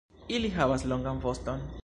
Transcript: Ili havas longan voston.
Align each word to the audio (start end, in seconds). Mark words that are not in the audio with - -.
Ili 0.37 0.49
havas 0.55 0.87
longan 0.93 1.23
voston. 1.29 1.65